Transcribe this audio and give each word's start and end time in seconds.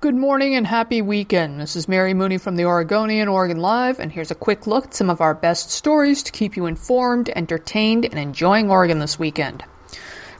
Good 0.00 0.14
morning 0.14 0.54
and 0.54 0.66
happy 0.66 1.02
weekend. 1.02 1.60
This 1.60 1.76
is 1.76 1.86
Mary 1.86 2.14
Mooney 2.14 2.38
from 2.38 2.56
the 2.56 2.64
Oregonian, 2.64 3.28
Oregon 3.28 3.58
Live, 3.58 4.00
and 4.00 4.10
here's 4.10 4.30
a 4.30 4.34
quick 4.34 4.66
look 4.66 4.86
at 4.86 4.94
some 4.94 5.10
of 5.10 5.20
our 5.20 5.34
best 5.34 5.70
stories 5.70 6.22
to 6.22 6.32
keep 6.32 6.56
you 6.56 6.64
informed, 6.64 7.28
entertained, 7.36 8.06
and 8.06 8.18
enjoying 8.18 8.70
Oregon 8.70 8.98
this 8.98 9.18
weekend. 9.18 9.62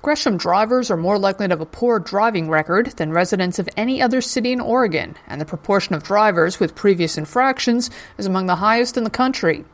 Gresham 0.00 0.36
drivers 0.36 0.92
are 0.92 0.96
more 0.96 1.18
likely 1.18 1.48
to 1.48 1.52
have 1.52 1.60
a 1.60 1.66
poor 1.66 1.98
driving 1.98 2.48
record 2.48 2.86
than 2.98 3.10
residents 3.10 3.58
of 3.58 3.68
any 3.76 4.00
other 4.00 4.20
city 4.20 4.52
in 4.52 4.60
Oregon, 4.60 5.16
and 5.26 5.40
the 5.40 5.44
proportion 5.44 5.92
of 5.92 6.04
drivers 6.04 6.60
with 6.60 6.76
previous 6.76 7.18
infractions 7.18 7.90
is 8.16 8.26
among 8.26 8.46
the 8.46 8.54
highest 8.54 8.96
in 8.96 9.02
the 9.02 9.10
country. 9.10 9.64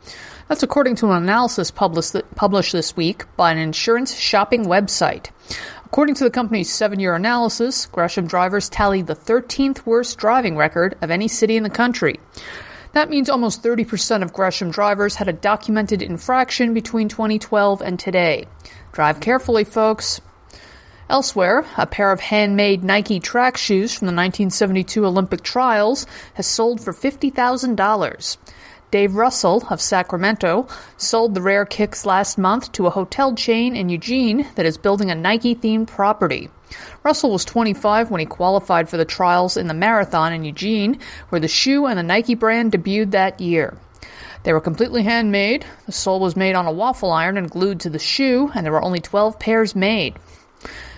That's 0.49 0.63
according 0.63 0.97
to 0.97 1.11
an 1.11 1.23
analysis 1.23 1.71
published 1.71 2.73
this 2.73 2.97
week 2.97 3.25
by 3.37 3.53
an 3.53 3.59
insurance 3.59 4.15
shopping 4.15 4.65
website. 4.65 5.29
According 5.95 6.17
to 6.17 6.25
the 6.25 6.31
company's 6.31 6.73
seven 6.73 6.99
year 6.99 7.15
analysis, 7.15 7.87
Gresham 7.87 8.27
drivers 8.27 8.69
tallied 8.69 9.07
the 9.07 9.15
13th 9.15 9.87
worst 9.87 10.19
driving 10.19 10.57
record 10.57 10.99
of 11.01 11.09
any 11.09 11.29
city 11.29 11.57
in 11.57 11.63
the 11.63 11.71
country. 11.71 12.19
That 12.95 13.11
means 13.11 13.31
almost 13.31 13.63
30% 13.63 14.25
of 14.25 14.33
Gresham 14.33 14.73
drivers 14.73 15.15
had 15.15 15.29
a 15.29 15.33
documented 15.33 16.03
infraction 16.03 16.75
between 16.75 17.09
2012 17.09 17.81
and 17.81 17.97
today. 17.97 18.47
Drive 18.91 19.21
carefully, 19.21 19.63
folks. 19.63 20.21
Elsewhere, 21.09 21.65
a 21.77 21.87
pair 21.87 22.11
of 22.11 22.19
handmade 22.19 22.83
Nike 22.83 23.21
track 23.21 23.57
shoes 23.57 23.95
from 23.95 24.07
the 24.07 24.13
1972 24.13 25.07
Olympic 25.07 25.43
trials 25.43 26.07
has 26.35 26.49
sold 26.49 26.81
for 26.81 26.93
$50,000. 26.93 28.37
Dave 28.95 29.17
Russell 29.17 29.67
of 29.71 29.81
Sacramento 29.81 30.69
sold 30.99 31.35
the 31.35 31.43
rare 31.43 31.65
kicks 31.65 32.07
last 32.07 32.39
month 32.39 32.71
to 32.71 32.87
a 32.87 32.91
hotel 32.91 33.35
chain 33.35 33.75
in 33.75 33.89
Eugene 33.89 34.47
that 34.55 34.67
is 34.67 34.79
building 34.79 35.11
a 35.11 35.17
Nike 35.17 35.57
themed 35.57 35.89
property. 35.89 36.49
Russell 37.03 37.33
was 37.33 37.45
25 37.45 38.13
when 38.13 38.21
he 38.21 38.25
qualified 38.25 38.89
for 38.89 38.97
the 38.97 39.05
trials 39.05 39.57
in 39.57 39.67
the 39.67 39.75
marathon 39.75 40.33
in 40.33 40.45
Eugene, 40.45 41.01
where 41.31 41.41
the 41.41 41.49
shoe 41.49 41.87
and 41.87 41.99
the 41.99 42.05
Nike 42.05 42.37
brand 42.37 42.71
debuted 42.71 43.11
that 43.11 43.41
year. 43.41 43.77
They 44.45 44.53
were 44.53 44.61
completely 44.61 45.03
handmade. 45.03 45.67
The 45.87 45.91
sole 45.91 46.21
was 46.21 46.37
made 46.37 46.55
on 46.55 46.67
a 46.67 46.73
waffle 46.73 47.11
iron 47.11 47.37
and 47.37 47.51
glued 47.51 47.81
to 47.81 47.91
the 47.91 47.99
shoe, 47.99 48.53
and 48.55 48.65
there 48.65 48.73
were 48.73 48.85
only 48.85 49.01
12 49.01 49.41
pairs 49.41 49.75
made. 49.75 50.21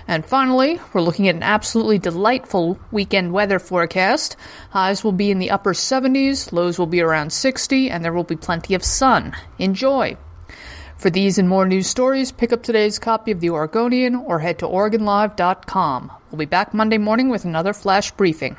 And 0.09 0.25
finally, 0.25 0.81
we're 0.93 1.01
looking 1.01 1.29
at 1.29 1.35
an 1.35 1.43
absolutely 1.43 1.99
delightful 1.99 2.79
weekend 2.93 3.33
weather 3.33 3.59
forecast. 3.59 4.37
Highs 4.71 5.03
will 5.03 5.13
be 5.13 5.31
in 5.31 5.39
the 5.39 5.51
upper 5.51 5.73
70s, 5.73 6.53
lows 6.53 6.79
will 6.79 6.87
be 6.87 7.01
around 7.01 7.33
60, 7.33 7.91
and 7.91 8.05
there 8.05 8.13
will 8.13 8.25
be 8.25 8.37
plenty 8.37 8.75
of 8.75 8.85
sun. 8.85 9.35
Enjoy! 9.59 10.17
For 10.97 11.11
these 11.11 11.39
and 11.39 11.49
more 11.49 11.67
news 11.67 11.89
stories, 11.89 12.33
pick 12.33 12.53
up 12.53 12.63
today's 12.63 12.99
copy 12.99 13.31
of 13.31 13.41
The 13.41 13.51
Oregonian 13.51 14.15
or 14.15 14.39
head 14.39 14.59
to 14.61 14.67
OregonLive.com. 14.67 16.13
We'll 16.31 16.39
be 16.39 16.47
back 16.47 16.73
Monday 16.73 16.99
morning 16.99 17.29
with 17.29 17.45
another 17.45 17.73
flash 17.73 18.11
briefing. 18.13 18.57